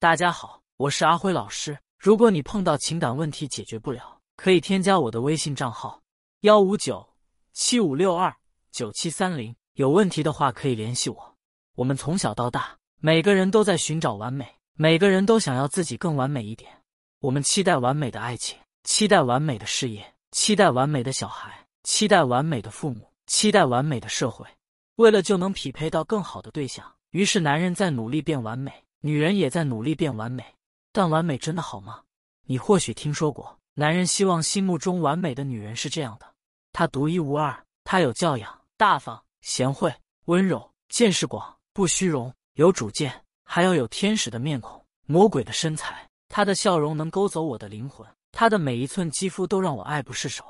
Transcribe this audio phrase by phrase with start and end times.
[0.00, 1.76] 大家好，我是阿辉老师。
[1.98, 6.00] 如果你碰到情感问题解决不了，可以添加我的微信账号：
[6.42, 7.04] 幺五九
[7.52, 8.32] 七五六二
[8.70, 9.52] 九七三零。
[9.72, 11.36] 有问题的话可以联系我。
[11.74, 16.70] 我们从小到大，每个人都在寻找完美，每个人都想要自己更完美一点。
[17.18, 24.46] 我们期待完美的爱情，期待完美的事业，期待完美的小孩，期待完美的父母，期待完美的社会。
[24.94, 30.44] 为了就能匹配到更好的对象，于是男人在努力变完美，女人也在努力变完美。
[30.92, 32.02] 但完美真的好吗？
[32.46, 36.26] 你或许听说过，男人希望心目中完美的女人是这样的：
[36.72, 46.08] 她独一无二，她有教养、大方、贤惠、温柔、见识广、不虚荣、有主见，还要有天使的面孔、魔鬼的身材。
[46.28, 50.44] 她的笑容能勾走我的灵魂，她的每一寸肌肤都让我爱不释手。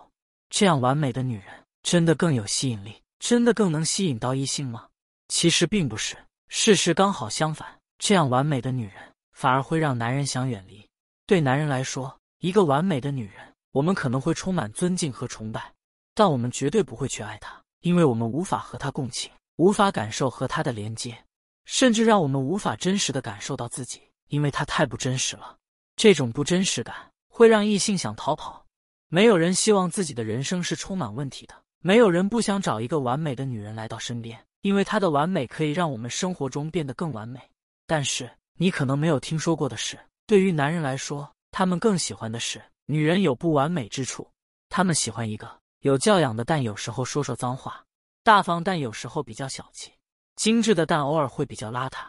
[0.48, 3.02] 这样完美的女人，真的更有吸引力？
[3.18, 4.88] 真的更能吸引到异性吗？
[5.28, 6.16] 其实并不是，
[6.48, 7.77] 事实刚好相反。
[7.98, 8.94] 这样完美的女人，
[9.32, 10.88] 反而会让男人想远离。
[11.26, 15.72] 对男人来说，一个完美的女人，我们可能会充满尊敬和崇拜，
[16.14, 21.16] 但我们绝对不会去爱她，因为我们无法和她共情，无法感受和她的连接，
[21.64, 25.56] 甚至让我们无法真实的感受到自己，因为她太不真实了。
[25.96, 26.94] 这种不真实感
[27.28, 28.64] 会让异性想逃跑。
[29.08, 31.54] 没有人希望自己的人生是充满问题的。
[31.80, 37.40] 没有人不想找一个完美的女人来到身边，因为她的完美可以让我们生活中变得更完美。
[37.88, 44.30] 但是你可能没有听说过的是，对于男人来说，他们更喜欢的是女人有不完美之处。
[44.68, 47.72] 他们喜欢一个有教养的，但有时候说说脏话；
[48.22, 49.90] 大方但有时候比较小气；
[50.36, 52.00] 精致的但偶尔会比较邋遢；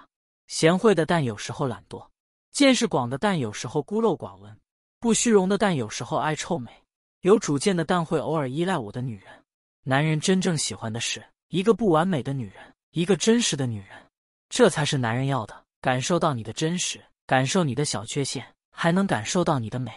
[0.48, 2.06] 贤惠的但有时候懒惰；
[2.52, 4.54] 见识广的但有时候孤陋寡闻；
[5.00, 6.70] 不虚荣的但有时候爱臭美；
[7.22, 9.28] 有主见的但会偶尔依赖我的女人。
[9.84, 13.98] 男人真正喜欢的是一个不完美的女人，一个真实的女人，
[14.50, 15.66] 这才是男人要的。
[15.82, 19.92] 感受到你的真实，感受你的小缺陷，还能感受到你的美。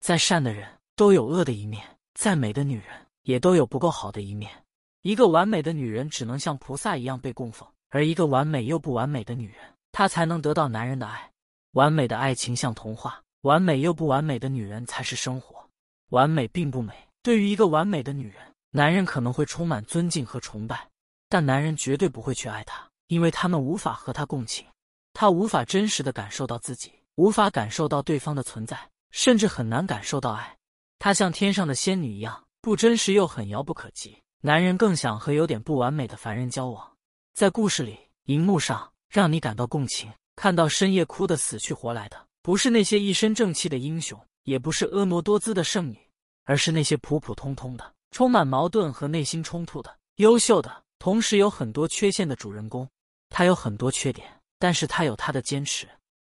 [0.00, 1.82] 再善的人都有恶的一面，
[2.14, 4.50] 再美的女人也都有不够好的一面。
[5.02, 9.56] 一个完美的女人只能像菩萨一样被供奉，而一个完美又不完美的女人，
[9.92, 11.30] 她才能得到男人的爱。
[11.72, 15.68] 完美的爱情像童话，完美又不完美的女人才是生活。
[16.10, 18.36] 完美并不美，对于一个完美的女人。
[18.70, 20.88] 男人可能会充满尊敬和崇拜，
[21.28, 24.66] 但男人绝对不会去爱她，因为他们无法和她共情，
[25.14, 28.76] 他无法真实的感受到自己，无法感受到对方的存在，
[29.12, 30.58] 甚至很难感受到爱。
[30.98, 34.18] 他像天上的仙女一样，不真实又很遥不可及。
[34.40, 36.92] 男人更想和有点不完美的凡人交往。
[37.32, 45.98] 在故事里，荧幕上让你感到共情，看到深夜哭得死去活来的，不是那些一身正气的英雄，也不是婀娜多姿的圣女，
[46.44, 47.94] 而是那些普普通通的。
[48.10, 52.88] 充满矛盾和内心冲突的优秀的，同时有很多缺陷的主人公。
[53.30, 54.28] 他有很多缺点，
[54.64, 55.86] 但是他有他的坚持。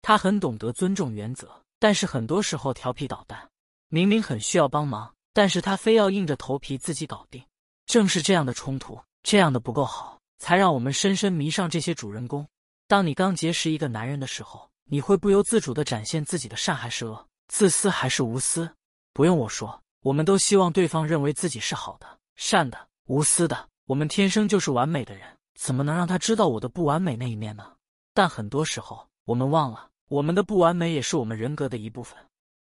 [0.02, 3.48] 他很懂得尊重原则，但是很多时候调皮捣蛋。
[3.88, 7.42] 明明很需要帮忙，但是他非要硬着头皮自己搞定。
[7.86, 12.46] 正是这样的冲突，这样的不够好，才让我们深深迷上这些主人公。
[12.86, 18.70] 当你刚结识一个男人的时候，你会不由自主的展现自己的善还是恶，自私还是无私？
[19.14, 19.82] 不用我说。
[20.02, 22.06] 我们都希望对方认为自己是好的、
[22.36, 23.70] 善的、无私的。
[23.86, 25.26] 我们天生就是完美的人，
[25.58, 27.72] 怎么能让他知道我的不完美那一面呢？
[28.18, 32.18] 但很多时候，我们忘了，我们的不完美也是我们人格的一部分。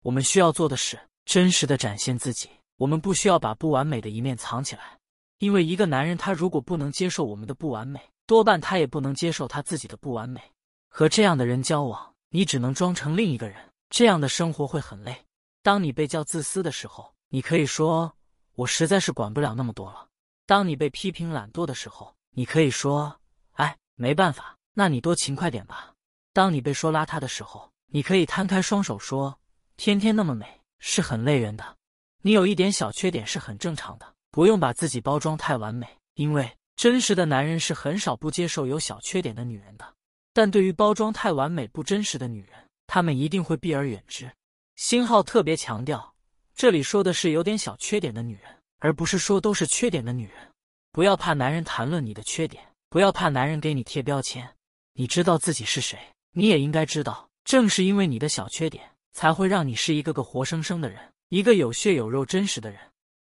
[0.01, 2.49] 我们需要做的是真实的展现自己。
[2.77, 4.97] 我们不需要把不完美的一面藏起来，
[5.39, 10.41] 因为一个男人他如果不能接受我们的不完美，多半他也不能接受他自己的不完美。
[10.87, 13.57] 和这样的人交往，你只能装成另一个人，
[13.89, 15.13] 这样的生活会很累。
[15.61, 18.15] 当你被叫自私的时候，你可以说，
[18.55, 20.07] 我实在是管不了那么多了。
[20.45, 23.19] 当你被批评懒惰的时候，你可以说，
[23.55, 25.93] 哎，没办法，那你多勤快点吧。
[26.33, 29.39] 当你被说邋遢的时候，你可以摊开双手说，
[29.77, 31.77] 天天那么美是很累人的。
[32.21, 39.93] 你有一点小缺点是很正常的，不用把自己包装太完美，因为真实的男人是很少不接受有小缺点的女人的。
[40.33, 42.57] 但对于包装太完美、不真实的女人，
[42.87, 44.31] 他们一定会避而远之。
[44.75, 46.13] 星号特别强调。
[46.53, 48.43] 这里说的是有点小缺点的女人，
[48.79, 50.51] 而不是说都是缺点的女人。
[50.91, 54.47] 不要怕男人谈论你的缺点，不要怕男人给你贴标签。
[54.93, 55.99] 你知道自己是谁，
[56.33, 62.79] 你也应该知道，正是因为你的小缺点，才会让你是一个个活生生的人，一个有血有肉、真实的人。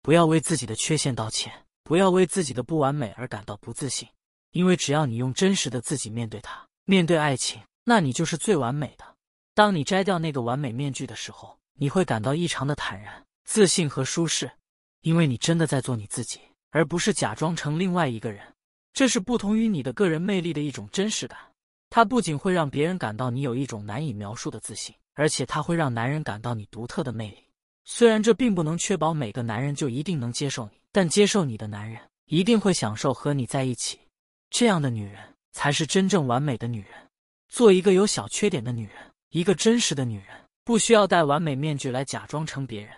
[0.02, 1.52] 不要为自己的缺陷道歉，
[1.82, 4.08] 不要为自己的不完美而感到不自信，
[4.52, 9.04] 因为只要你用真实的自己面对他，面对爱情，那你就是最完美的。
[9.54, 11.58] 当你摘掉那个完美面具的时候。
[11.76, 14.48] 你会感到异常的坦然、自信和舒适，
[15.00, 16.38] 因为你真的在做你自己，
[16.70, 18.54] 而不是假装成另外一个人。
[18.92, 21.36] 这是不同于你的个人魅力的一种真实感。
[21.94, 27.38] 它不仅会让别人感到你有一种难以描述的自信，而且它会让男人感到你独特的魅力。
[27.84, 33.96] 虽然这并不能确保每个男人就一定能接受你，但接受你的男人一定会享受和你在一起。
[34.50, 36.90] 这样的女人才是真正完美的女人。
[37.48, 38.96] 做一个有小缺点的女人，
[39.30, 40.26] 一个真实的女人，
[40.64, 42.90] 不需要戴完美面具来假装成别人。